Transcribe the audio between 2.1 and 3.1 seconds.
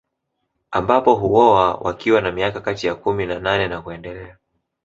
na miaka kati ya